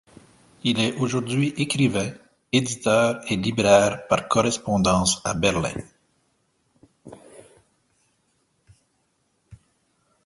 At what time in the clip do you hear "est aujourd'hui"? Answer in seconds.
0.79-1.53